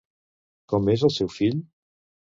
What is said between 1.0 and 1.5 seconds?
el seu